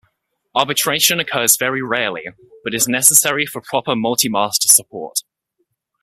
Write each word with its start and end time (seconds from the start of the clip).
Arbitration 0.55 1.19
occurs 1.19 1.57
very 1.59 1.83
rarely, 1.83 2.27
but 2.63 2.73
is 2.73 2.87
necessary 2.87 3.45
for 3.45 3.61
proper 3.61 3.95
multi-master 3.95 4.67
support. 4.67 5.19